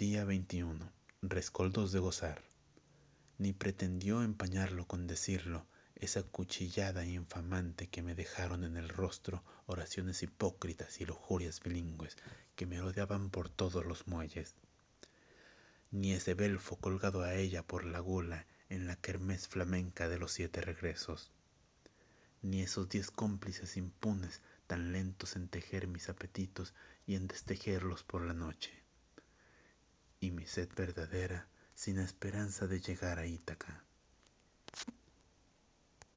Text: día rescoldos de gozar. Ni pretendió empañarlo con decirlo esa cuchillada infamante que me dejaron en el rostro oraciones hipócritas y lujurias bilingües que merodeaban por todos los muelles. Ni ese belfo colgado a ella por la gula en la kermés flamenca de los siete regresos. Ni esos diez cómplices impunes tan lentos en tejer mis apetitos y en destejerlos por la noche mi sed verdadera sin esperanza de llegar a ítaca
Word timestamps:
día 0.00 0.26
rescoldos 1.20 1.92
de 1.92 1.98
gozar. 1.98 2.42
Ni 3.36 3.52
pretendió 3.52 4.22
empañarlo 4.22 4.86
con 4.86 5.06
decirlo 5.06 5.66
esa 5.94 6.22
cuchillada 6.22 7.04
infamante 7.04 7.86
que 7.86 8.00
me 8.00 8.14
dejaron 8.14 8.64
en 8.64 8.78
el 8.78 8.88
rostro 8.88 9.44
oraciones 9.66 10.22
hipócritas 10.22 11.02
y 11.02 11.04
lujurias 11.04 11.60
bilingües 11.60 12.16
que 12.56 12.64
merodeaban 12.64 13.28
por 13.28 13.50
todos 13.50 13.84
los 13.84 14.06
muelles. 14.06 14.54
Ni 15.90 16.12
ese 16.12 16.32
belfo 16.32 16.76
colgado 16.76 17.22
a 17.22 17.34
ella 17.34 17.62
por 17.62 17.84
la 17.84 18.00
gula 18.00 18.46
en 18.70 18.86
la 18.86 18.96
kermés 18.96 19.48
flamenca 19.48 20.08
de 20.08 20.18
los 20.18 20.32
siete 20.32 20.62
regresos. 20.62 21.30
Ni 22.40 22.62
esos 22.62 22.88
diez 22.88 23.10
cómplices 23.10 23.76
impunes 23.76 24.40
tan 24.66 24.92
lentos 24.92 25.36
en 25.36 25.48
tejer 25.48 25.88
mis 25.88 26.08
apetitos 26.08 26.72
y 27.06 27.16
en 27.16 27.26
destejerlos 27.26 28.02
por 28.02 28.22
la 28.22 28.32
noche 28.32 28.80
mi 30.40 30.46
sed 30.46 30.70
verdadera 30.74 31.46
sin 31.74 31.98
esperanza 31.98 32.66
de 32.66 32.80
llegar 32.80 33.18
a 33.18 33.26
ítaca 33.26 33.84